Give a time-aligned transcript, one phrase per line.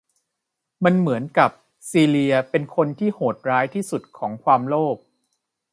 [0.83, 1.51] มันเหมือนกับ
[1.89, 4.97] ซีเลียเป็นคนที่โหดร้ายที่สุดของความโลภ